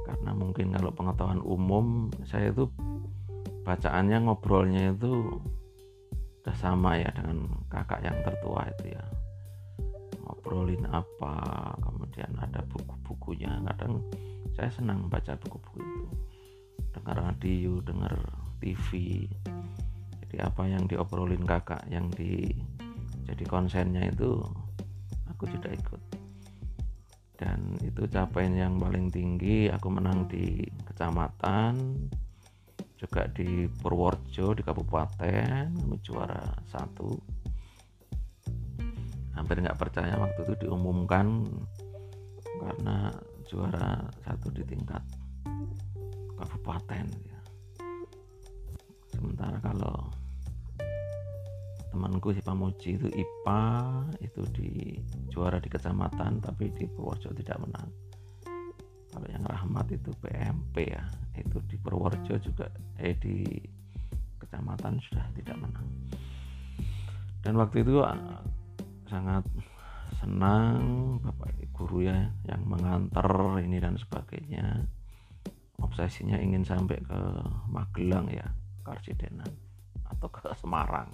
Karena 0.06 0.30
mungkin 0.38 0.70
kalau 0.70 0.94
pengetahuan 0.94 1.42
umum 1.42 2.14
saya 2.22 2.54
itu 2.54 2.70
bacaannya 3.66 4.22
ngobrolnya 4.30 4.94
itu 4.94 5.42
udah 6.46 6.54
sama 6.54 7.02
ya 7.02 7.10
dengan 7.18 7.50
kakak 7.66 8.06
yang 8.06 8.14
tertua 8.22 8.62
itu 8.78 8.94
ya. 8.94 9.02
Ngobrolin 10.22 10.86
apa 10.94 11.34
kemudian 11.82 12.30
ada 12.38 12.62
buku-bukunya. 12.70 13.50
Kadang 13.74 14.06
saya 14.54 14.70
senang 14.70 15.10
baca 15.10 15.34
buku-buku 15.42 15.82
itu. 15.82 16.06
Dengar 16.94 17.26
radio 17.26 17.82
dengar 17.82 18.14
TV 18.62 19.26
jadi 20.30 20.46
apa 20.46 20.62
yang 20.70 20.86
diobrolin 20.86 21.42
kakak 21.42 21.82
yang 21.90 22.06
di 22.14 22.54
jadi 23.26 23.50
konsennya 23.50 24.14
itu 24.14 24.46
aku 25.34 25.50
juga 25.50 25.74
ikut. 25.74 26.02
Dan 27.34 27.76
itu 27.82 28.06
capaian 28.08 28.54
yang 28.54 28.74
paling 28.78 29.10
tinggi 29.10 29.68
aku 29.68 29.90
menang 29.90 30.30
di 30.30 30.64
kecamatan 30.86 32.08
juga 32.96 33.28
di 33.36 33.68
Purworejo 33.68 34.56
di 34.56 34.64
kabupaten 34.64 35.76
kami 35.76 35.98
juara 36.00 36.40
satu. 36.72 37.12
Hampir 39.34 39.60
nggak 39.60 39.76
percaya 39.76 40.16
waktu 40.16 40.46
itu 40.46 40.54
diumumkan 40.64 41.44
karena 42.62 43.12
juara 43.50 44.08
satu 44.24 44.48
di 44.54 44.64
tingkat 44.64 45.04
kabupaten 46.40 47.06
ya. 47.28 47.40
sementara 49.12 49.58
kalau 49.60 50.13
temanku 51.94 52.34
si 52.34 52.42
Pamuji 52.42 52.98
itu 52.98 53.06
IPA 53.06 53.62
itu 54.26 54.42
di 54.50 54.98
juara 55.30 55.62
di 55.62 55.70
kecamatan 55.70 56.42
tapi 56.42 56.74
di 56.74 56.90
Purworejo 56.90 57.30
tidak 57.38 57.62
menang. 57.62 57.86
Kalau 59.14 59.28
yang 59.30 59.46
Rahmat 59.46 59.94
itu 59.94 60.10
PMP 60.18 60.90
ya 60.90 61.06
itu 61.38 61.62
di 61.70 61.78
Purworejo 61.78 62.42
juga 62.42 62.66
eh 62.98 63.14
di 63.22 63.46
kecamatan 64.42 64.98
sudah 65.06 65.22
tidak 65.38 65.54
menang. 65.62 65.86
Dan 67.46 67.62
waktu 67.62 67.86
itu 67.86 68.02
ah, 68.02 68.42
sangat 69.06 69.46
senang 70.18 70.82
bapak 71.22 71.54
guru 71.78 72.10
ya 72.10 72.26
yang 72.50 72.66
mengantar 72.66 73.30
ini 73.62 73.78
dan 73.78 74.02
sebagainya. 74.02 74.90
Obsesinya 75.78 76.42
ingin 76.42 76.66
sampai 76.66 76.98
ke 77.06 77.20
Magelang 77.70 78.32
ya 78.34 78.50
Karsidenan 78.82 79.52
atau 80.08 80.32
ke 80.32 80.48
Semarang 80.56 81.12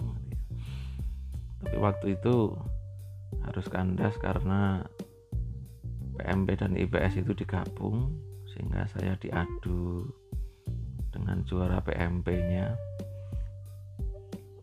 tapi 1.60 1.76
waktu 1.76 2.16
itu 2.16 2.56
harus 3.44 3.66
kandas 3.68 4.16
karena 4.18 4.84
PMP 6.16 6.48
dan 6.56 6.76
IPS 6.76 7.24
itu 7.24 7.32
digabung 7.32 8.12
sehingga 8.52 8.84
saya 8.90 9.16
diadu 9.16 10.08
dengan 11.08 11.44
juara 11.46 11.80
PMP-nya 11.80 12.76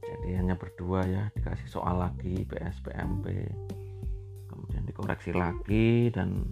jadi 0.02 0.30
hanya 0.44 0.56
berdua 0.58 1.06
ya 1.08 1.24
dikasih 1.38 1.70
soal 1.70 2.02
lagi 2.02 2.46
IPS 2.46 2.84
PMP 2.84 3.48
kemudian 4.52 4.84
dikoreksi 4.86 5.32
lagi 5.32 6.12
dan 6.12 6.44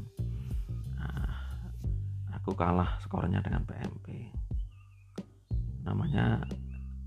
nah, 0.96 1.60
aku 2.38 2.56
kalah 2.56 2.98
skornya 3.04 3.42
dengan 3.42 3.66
PMP 3.68 4.32
namanya 5.86 6.42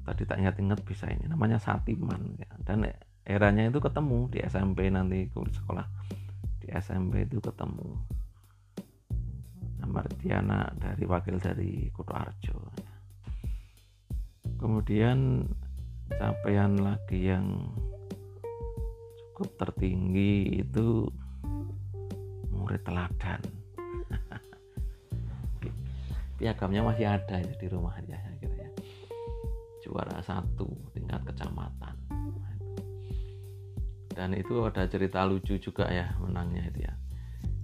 tadi 0.07 0.23
tak 0.25 0.39
ingat-ingat 0.41 0.81
bisa 0.87 1.11
ini 1.11 1.27
namanya 1.27 1.59
Satiman 1.59 2.39
ya. 2.39 2.49
dan 2.63 2.87
eranya 3.29 3.69
itu 3.69 3.79
ketemu 3.85 4.33
di 4.33 4.39
SMP 4.41 4.89
nanti 4.89 5.29
sekolah. 5.29 5.85
Di 6.65 6.73
SMP 6.73 7.29
itu 7.29 7.39
ketemu. 7.45 8.17
Martiana 9.89 10.69
dari 10.77 11.09
wakil 11.09 11.41
dari 11.41 11.89
Kuto 11.89 12.13
Arjo 12.13 12.89
kemudian 14.59 15.47
capaian 16.19 16.75
lagi 16.83 17.31
yang 17.31 17.63
cukup 19.33 19.55
tertinggi 19.55 20.67
itu 20.67 21.07
murid 22.51 22.83
teladan. 22.83 23.39
Piagamnya 26.43 26.83
masih 26.83 27.07
ada 27.07 27.39
ya 27.39 27.55
di 27.55 27.67
rumah 27.71 27.95
ya 28.03 28.19
kira 28.43 28.67
ya 28.67 28.71
juara 29.83 30.19
satu 30.27 30.67
tingkat 30.91 31.23
kecamatan 31.23 31.88
dan 34.19 34.35
itu 34.35 34.67
ada 34.67 34.83
cerita 34.91 35.23
lucu 35.23 35.63
juga 35.63 35.87
ya 35.87 36.11
menangnya 36.19 36.67
itu 36.75 36.83
ya. 36.83 36.93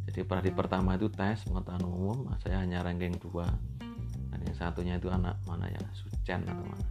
Jadi 0.07 0.23
pada 0.23 0.47
pertama 0.55 0.95
itu 0.95 1.11
tes 1.11 1.43
pengetahuan 1.43 1.83
umum 1.83 2.31
saya 2.39 2.63
hanya 2.63 2.87
ranking 2.87 3.19
dua. 3.19 3.51
Dan 4.31 4.39
yang 4.47 4.55
satunya 4.55 4.95
itu 4.95 5.11
anak 5.11 5.35
mana 5.51 5.67
ya? 5.67 5.83
Sucen 5.99 6.47
atau 6.47 6.63
mana? 6.63 6.87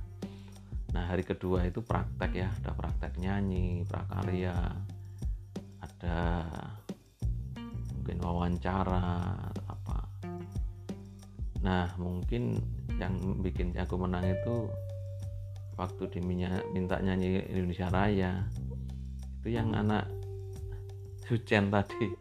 Nah 0.91 1.04
hari 1.08 1.23
kedua 1.23 1.63
itu 1.63 1.80
praktek 1.80 2.32
ya. 2.36 2.52
Ada 2.60 2.76
praktek 2.76 3.15
nyanyi 3.23 3.88
prakarya 3.88 4.52
ada 5.80 6.19
mungkin 7.95 8.17
wawancara 8.19 9.32
atau 9.47 9.63
apa. 9.71 9.99
Nah 11.63 11.88
mungkin 11.95 12.60
yang 12.99 13.15
bikin 13.39 13.71
aku 13.80 13.95
menang 13.95 14.28
itu 14.28 14.67
waktu 15.80 16.04
diminta 16.12 16.60
minta 16.76 16.99
nyanyi 16.99 17.47
Indonesia 17.47 17.88
Raya 17.88 18.43
itu 19.43 19.60
yang 19.60 19.75
anak 19.75 20.08
Sucen 21.27 21.67
tadi. 21.67 22.15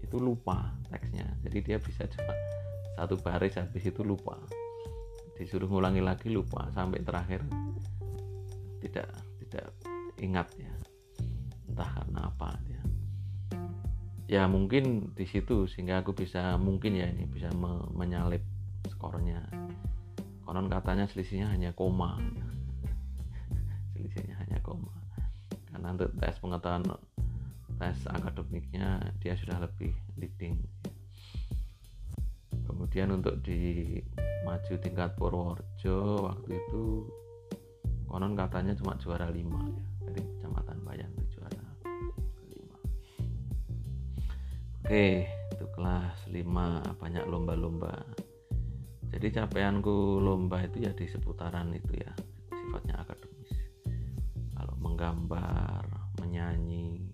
Itu 0.00 0.16
lupa 0.16 0.72
teksnya. 0.88 1.28
Jadi 1.44 1.58
dia 1.60 1.76
bisa 1.76 2.08
cuma 2.08 2.32
satu 2.96 3.20
baris 3.20 3.60
habis 3.60 3.84
itu 3.84 4.00
lupa. 4.00 4.40
Disuruh 5.36 5.68
ngulangi 5.68 6.00
lagi 6.00 6.32
lupa 6.32 6.72
sampai 6.72 7.04
terakhir. 7.04 7.44
Tidak 8.80 9.08
tidak 9.44 9.66
ingat 10.20 10.48
ya. 10.56 10.72
Entah 11.68 11.88
karena 11.92 12.20
apa 12.28 12.56
ya 12.68 12.82
ya 14.32 14.48
mungkin 14.48 15.12
di 15.12 15.28
situ 15.28 15.68
sehingga 15.68 16.00
aku 16.00 16.16
bisa 16.16 16.56
mungkin 16.56 16.96
ya 16.96 17.04
ini 17.04 17.28
bisa 17.28 17.52
me 17.52 17.84
menyalip 17.92 18.40
skornya. 18.88 19.44
Konon 20.48 20.72
katanya 20.72 21.04
selisihnya 21.04 21.52
hanya 21.52 21.76
koma 21.76 22.16
untuk 25.82 26.14
tes 26.22 26.38
pengetahuan 26.38 26.86
tes 27.82 27.98
akademiknya 28.06 29.02
dia 29.18 29.34
sudah 29.34 29.58
lebih 29.58 29.90
leading. 30.14 30.54
Kemudian 32.62 33.10
untuk 33.10 33.42
di 33.42 33.98
maju 34.46 34.74
tingkat 34.78 35.18
Purworejo 35.18 36.30
waktu 36.30 36.62
itu 36.62 37.10
konon 38.06 38.38
katanya 38.38 38.78
cuma 38.78 38.94
juara 39.02 39.26
5 39.26 39.34
ya. 39.42 39.82
Dari 40.06 40.22
kecamatan 40.22 40.78
Bayan 40.86 41.10
itu 41.18 41.40
juara 41.40 41.62
5 41.82 42.22
oke 44.82 45.06
itu 45.26 45.66
kelas 45.74 46.18
5 46.30 47.00
banyak 47.00 47.24
lomba-lomba. 47.26 48.04
Jadi 49.12 49.28
capaianku 49.28 50.22
lomba 50.22 50.64
itu 50.64 50.88
ya 50.88 50.92
di 50.96 51.04
seputaran 51.04 51.74
itu 51.74 52.00
ya 52.00 52.12
menggambar 55.02 55.82
menyanyi. 56.22 57.10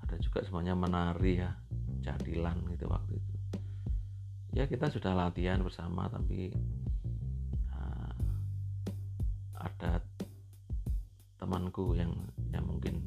Ada 0.00 0.16
juga 0.24 0.40
semuanya 0.40 0.72
menari 0.72 1.36
ya 1.36 1.52
jadilan 2.00 2.64
gitu 2.72 2.88
waktu 2.88 3.20
itu. 3.20 3.32
Ya 4.56 4.64
kita 4.64 4.88
sudah 4.88 5.12
latihan 5.12 5.60
bersama 5.60 6.08
tapi 6.08 6.48
uh, 7.76 8.16
ada 9.52 10.00
temanku 11.36 11.92
yang 11.92 12.16
yang 12.48 12.64
mungkin 12.64 13.04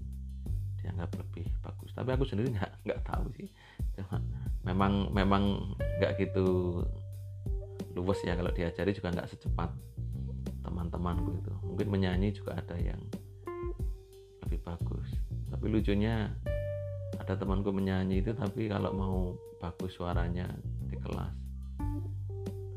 dianggap 0.78 1.18
lebih 1.18 1.50
bagus. 1.66 1.90
Tapi 1.98 2.14
aku 2.14 2.30
sendiri 2.30 2.54
nggak 2.54 2.86
nggak 2.86 3.02
tahu 3.02 3.34
sih. 3.34 3.50
Cuma 3.98 4.22
memang 4.62 5.10
memang 5.10 5.74
nggak 5.98 6.22
gitu 6.22 6.46
luwes 7.98 8.22
ya 8.22 8.38
kalau 8.38 8.54
diajari 8.54 8.94
juga 8.94 9.10
nggak 9.10 9.34
secepat 9.34 9.74
teman-temanku 10.62 11.34
itu. 11.42 11.54
Mungkin 11.66 11.88
menyanyi 11.90 12.30
juga 12.30 12.62
ada 12.62 12.78
yang 12.78 13.02
lebih 14.48 14.64
bagus. 14.64 15.12
Tapi 15.52 15.68
lucunya 15.68 16.32
ada 17.20 17.36
temanku 17.36 17.76
menyanyi 17.76 18.24
itu 18.24 18.32
tapi 18.32 18.72
kalau 18.72 18.96
mau 18.96 19.20
bagus 19.60 20.00
suaranya 20.00 20.48
di 20.88 20.96
kelas 20.96 21.36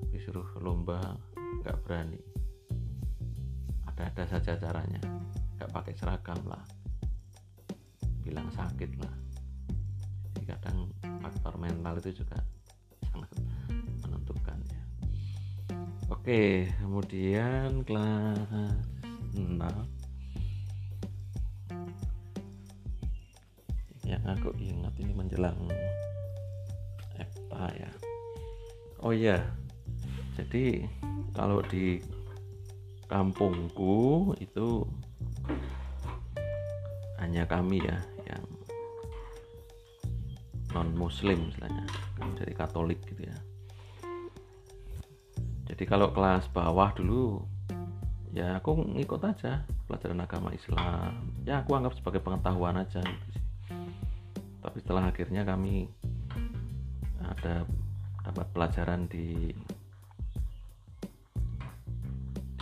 tapi 0.03 0.17
suruh 0.19 0.51
lomba 0.59 0.99
nggak 1.63 1.79
berani. 1.87 2.19
Ada-ada 3.87 4.27
saja 4.27 4.59
caranya 4.59 4.99
nggak 5.55 5.71
pakai 5.71 5.95
seragam 5.95 6.43
lah. 6.51 6.67
Bilang 8.27 8.51
sakit 8.51 8.91
lah. 8.99 9.15
Jadi 10.27 10.43
kadang 10.51 10.91
faktor 11.23 11.55
mental 11.55 12.03
itu 12.03 12.27
juga 12.27 12.43
sangat 13.15 13.31
menentukan 14.03 14.59
ya. 14.67 14.83
Oke 16.11 16.67
kemudian 16.83 17.87
kelas 17.87 18.75
6 19.39 20.00
aku 24.37 24.55
ingat 24.63 24.95
ini 25.03 25.13
menjelang 25.15 25.59
EPA 27.19 27.67
ya. 27.75 27.91
Oh 29.01 29.11
iya 29.11 29.41
jadi 30.39 30.89
kalau 31.35 31.61
di 31.67 32.01
kampungku 33.11 34.33
itu 34.39 34.87
hanya 37.19 37.45
kami 37.45 37.83
ya 37.83 37.99
yang 38.25 38.45
non 40.73 40.89
muslim 40.95 41.51
kami 41.59 42.33
dari 42.39 42.55
katolik 42.55 43.03
gitu 43.05 43.27
ya. 43.27 43.39
Jadi 45.71 45.85
kalau 45.87 46.11
kelas 46.11 46.51
bawah 46.51 46.91
dulu 46.95 47.45
ya 48.31 48.59
aku 48.59 48.79
ngikut 48.95 49.23
aja 49.27 49.67
pelajaran 49.91 50.23
agama 50.23 50.55
Islam. 50.55 51.35
Ya 51.43 51.61
aku 51.63 51.75
anggap 51.75 51.99
sebagai 51.99 52.23
pengetahuan 52.23 52.79
aja 52.79 53.03
gitu 53.03 53.27
sih 53.35 53.50
tapi 54.61 54.79
setelah 54.85 55.09
akhirnya 55.09 55.43
kami 55.45 55.89
ada 57.25 57.65
dapat 58.25 58.47
pelajaran 58.53 59.09
di 59.09 59.53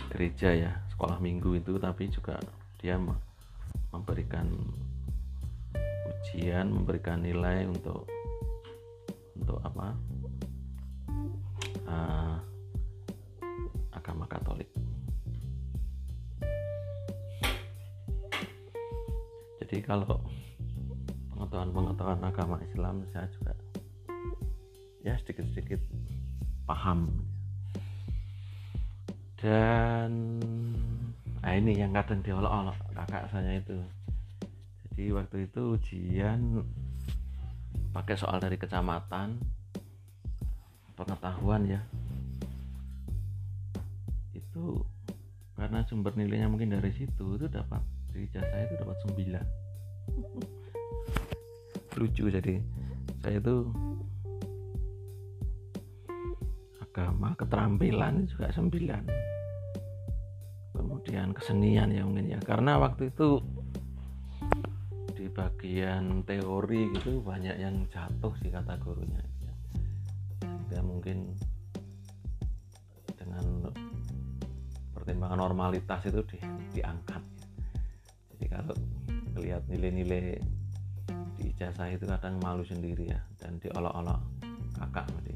gereja 0.09 0.49
ya 0.55 0.71
sekolah 0.91 1.21
minggu 1.21 1.59
itu 1.59 1.77
tapi 1.77 2.09
juga 2.11 2.39
dia 2.79 2.95
memberikan 3.91 4.47
ujian 6.19 6.71
memberikan 6.71 7.21
nilai 7.21 7.67
untuk 7.67 8.09
untuk 9.39 9.57
apa? 9.63 9.87
Uh, 11.89 12.37
agama 13.95 14.29
Katolik. 14.29 14.69
Jadi 19.63 19.81
kalau 19.81 20.21
pengetahuan-pengetahuan 21.49 22.21
agama 22.21 22.61
Islam 22.61 23.01
saya 23.09 23.25
juga 23.33 23.57
ya 25.01 25.17
sedikit-sedikit 25.17 25.81
paham. 26.69 27.09
Dan 29.41 30.37
nah 31.41 31.55
ini 31.55 31.79
yang 31.79 31.95
kadang 31.95 32.21
diolok-olok 32.21 32.77
kakak 32.93 33.25
saya 33.33 33.57
itu. 33.57 33.81
Jadi 34.93 35.03
waktu 35.15 35.37
itu 35.49 35.61
ujian 35.73 36.61
pakai 37.95 38.13
soal 38.13 38.37
dari 38.37 38.61
kecamatan 38.61 39.41
pengetahuan 40.93 41.65
ya. 41.65 41.81
Itu 44.37 44.85
karena 45.57 45.81
sumber 45.89 46.13
nilainya 46.13 46.51
mungkin 46.51 46.77
dari 46.77 46.93
situ 46.93 47.41
itu 47.41 47.47
dapat 47.49 47.81
di 48.13 48.29
jasa 48.29 48.69
itu 48.69 48.75
dapat 48.77 48.95
9 49.07 50.58
lucu. 51.99 52.31
Jadi 52.31 52.55
saya 53.19 53.43
itu 53.43 53.67
agama 56.79 57.35
keterampilan 57.35 58.25
juga 58.31 58.49
9 58.55 58.71
kemudian 60.79 61.35
kesenian 61.35 61.91
ya 61.91 62.07
mungkin 62.07 62.31
ya. 62.31 62.39
Karena 62.39 62.79
waktu 62.79 63.11
itu 63.11 63.43
bagian 65.39 66.27
teori 66.27 66.91
gitu 66.99 67.23
banyak 67.23 67.55
yang 67.55 67.87
jatuh 67.87 68.35
sih 68.43 68.51
kata 68.51 68.75
gurunya. 68.83 69.23
Ya. 70.69 70.83
mungkin 70.83 71.33
dengan 73.15 73.71
pertimbangan 74.91 75.39
normalitas 75.39 76.03
itu 76.03 76.21
di, 76.27 76.39
diangkat. 76.75 77.23
Jadi 78.35 78.45
kalau 78.51 78.75
melihat 79.35 79.63
nilai-nilai 79.71 80.43
ijazah 81.59 81.91
itu 81.91 82.07
kadang 82.07 82.39
malu 82.39 82.63
sendiri 82.63 83.11
ya 83.11 83.19
dan 83.35 83.59
diolok-olok 83.59 84.15
kakak 84.79 85.03
jadi 85.19 85.35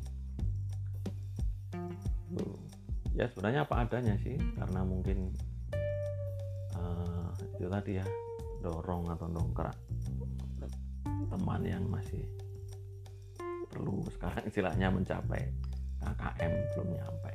ya 3.11 3.27
sebenarnya 3.27 3.67
apa 3.67 3.83
adanya 3.83 4.15
sih 4.23 4.39
karena 4.55 4.87
mungkin 4.87 5.35
uh, 6.79 7.27
itu 7.59 7.67
tadi 7.67 7.99
ya 7.99 8.07
dorong 8.63 9.11
atau 9.11 9.27
dongkrak 9.27 9.75
teman 11.27 11.61
yang 11.67 11.83
masih 11.91 12.23
perlu 13.67 14.07
sekarang 14.15 14.47
istilahnya 14.47 14.87
mencapai 14.95 15.43
KKM 15.99 16.51
belum 16.71 16.87
nyampe 17.03 17.33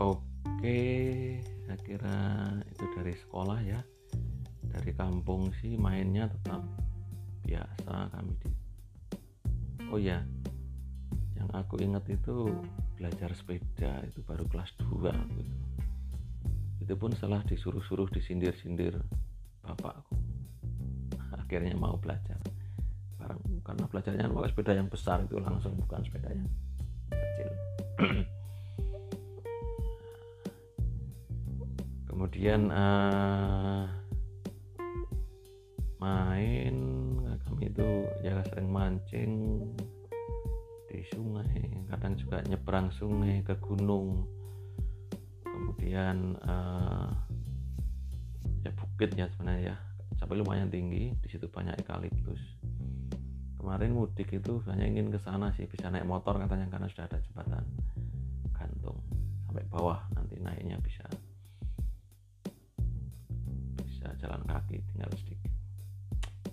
oke 0.00 0.80
saya 1.68 1.78
kira 1.84 2.18
itu 2.64 2.84
dari 2.96 3.12
sekolah 3.12 3.60
ya 3.60 3.84
dari 4.76 4.92
kampung 4.92 5.48
sih 5.64 5.80
mainnya 5.80 6.28
tetap 6.28 6.60
biasa 7.48 8.12
kami 8.12 8.36
di 8.44 8.50
oh 9.88 9.96
ya 9.96 10.20
yang 11.40 11.48
aku 11.56 11.80
ingat 11.80 12.04
itu 12.12 12.52
belajar 13.00 13.32
sepeda 13.32 14.04
itu 14.04 14.20
baru 14.20 14.44
kelas 14.52 14.76
2 14.84 15.08
gitu 15.40 15.56
itu. 16.86 16.94
Pun 16.94 17.10
setelah 17.10 17.42
disuruh-suruh 17.42 18.06
disindir-sindir 18.14 19.02
bapakku. 19.66 20.14
Akhirnya 21.34 21.74
mau 21.74 21.98
belajar. 21.98 22.38
Bareng 23.18 23.42
karena 23.66 23.90
belajarnya 23.90 24.30
pakai 24.30 24.50
sepeda 24.54 24.72
yang 24.78 24.86
besar 24.86 25.26
itu 25.26 25.42
langsung 25.42 25.74
bukan 25.74 26.06
sepeda 26.06 26.30
yang 26.30 26.46
kecil. 27.10 27.50
Kemudian 32.06 32.70
uh, 32.70 33.90
main 36.06 36.76
kami 37.42 37.72
itu 37.72 37.88
ya 38.22 38.38
sering 38.52 38.70
mancing 38.70 39.32
di 40.86 41.02
sungai 41.10 41.66
kadang 41.90 42.14
juga 42.14 42.44
nyebrang 42.46 42.94
sungai 42.94 43.42
ke 43.42 43.58
gunung. 43.58 44.22
Kemudian 45.42 46.38
uh, 46.46 47.10
ya 48.62 48.70
bukit 48.76 49.18
ya 49.18 49.26
sebenarnya 49.34 49.74
ya 49.74 49.76
sampai 50.20 50.38
lumayan 50.38 50.70
tinggi 50.70 51.10
di 51.16 51.28
situ 51.32 51.50
banyak 51.50 51.74
eukaliptus. 51.82 52.38
Kemarin 53.58 53.98
mudik 53.98 54.30
itu 54.30 54.62
hanya 54.70 54.86
ingin 54.86 55.10
ke 55.10 55.18
sana 55.18 55.50
sih 55.58 55.66
bisa 55.66 55.90
naik 55.90 56.06
motor 56.06 56.38
katanya 56.38 56.70
karena 56.70 56.86
sudah 56.86 57.10
ada 57.10 57.18
jembatan 57.18 57.66
gantung. 58.54 59.00
Sampai 59.50 59.66
bawah 59.66 60.06
nanti 60.14 60.38
naiknya 60.38 60.78
bisa 60.78 61.02
bisa 63.82 64.06
jalan 64.22 64.44
kaki 64.46 64.84
tinggal 64.92 65.10
sedikit 65.18 65.45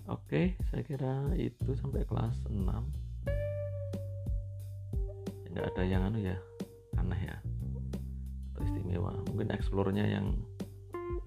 oke 0.08 0.56
saya 0.70 0.82
kira 0.84 1.32
itu 1.36 1.72
sampai 1.76 2.04
kelas 2.04 2.36
6 2.48 2.60
nggak 5.54 5.66
ada 5.70 5.82
yang 5.86 6.02
anu 6.10 6.18
ya 6.18 6.36
aneh 6.98 7.20
ya 7.30 7.36
istimewa 8.64 9.12
mungkin 9.30 9.52
eksplornya 9.54 10.04
yang 10.08 10.34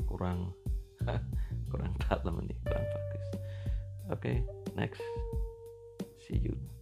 kurang 0.09 0.51
kurang 1.71 1.93
dalam 2.05 2.41
nih 2.43 2.57
kurang 2.65 2.85
bagus 2.85 3.25
oke 4.11 4.33
next. 4.77 5.01
See 6.27 6.37
you 6.43 6.76